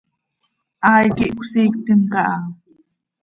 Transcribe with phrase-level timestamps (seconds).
[0.87, 2.37] Hai quih cösiictim caha.